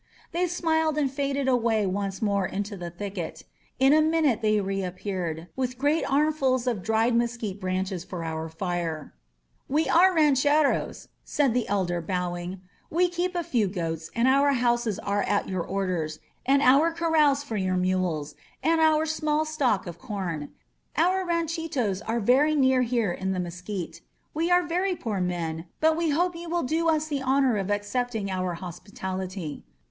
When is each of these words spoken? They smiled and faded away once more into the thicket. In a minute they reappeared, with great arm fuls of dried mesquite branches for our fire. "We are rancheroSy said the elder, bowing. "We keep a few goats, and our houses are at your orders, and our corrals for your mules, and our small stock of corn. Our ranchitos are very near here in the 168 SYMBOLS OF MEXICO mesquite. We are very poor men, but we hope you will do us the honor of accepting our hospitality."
They 0.31 0.47
smiled 0.47 0.97
and 0.97 1.11
faded 1.11 1.47
away 1.47 1.85
once 1.85 2.23
more 2.23 2.47
into 2.47 2.75
the 2.75 2.89
thicket. 2.89 3.43
In 3.77 3.93
a 3.93 4.01
minute 4.01 4.41
they 4.41 4.59
reappeared, 4.59 5.47
with 5.55 5.77
great 5.77 6.03
arm 6.11 6.33
fuls 6.33 6.65
of 6.65 6.81
dried 6.81 7.13
mesquite 7.15 7.61
branches 7.61 8.03
for 8.03 8.23
our 8.23 8.49
fire. 8.49 9.13
"We 9.69 9.87
are 9.87 10.11
rancheroSy 10.11 11.05
said 11.23 11.53
the 11.53 11.67
elder, 11.67 12.01
bowing. 12.01 12.61
"We 12.89 13.09
keep 13.09 13.35
a 13.35 13.43
few 13.43 13.67
goats, 13.67 14.09
and 14.15 14.27
our 14.27 14.53
houses 14.53 14.97
are 14.97 15.21
at 15.21 15.47
your 15.47 15.61
orders, 15.61 16.17
and 16.47 16.63
our 16.63 16.91
corrals 16.91 17.43
for 17.43 17.57
your 17.57 17.77
mules, 17.77 18.33
and 18.63 18.81
our 18.81 19.05
small 19.05 19.45
stock 19.45 19.85
of 19.85 19.99
corn. 19.99 20.49
Our 20.97 21.23
ranchitos 21.23 22.01
are 22.07 22.19
very 22.19 22.55
near 22.55 22.81
here 22.81 23.11
in 23.11 23.33
the 23.33 23.39
168 23.39 24.01
SYMBOLS 24.01 24.01
OF 24.01 24.05
MEXICO 24.33 24.33
mesquite. 24.33 24.33
We 24.33 24.49
are 24.49 24.67
very 24.67 24.95
poor 24.95 25.21
men, 25.21 25.65
but 25.79 25.95
we 25.95 26.09
hope 26.09 26.35
you 26.35 26.49
will 26.49 26.63
do 26.63 26.89
us 26.89 27.05
the 27.07 27.21
honor 27.21 27.57
of 27.57 27.69
accepting 27.69 28.31
our 28.31 28.55
hospitality." 28.55 29.63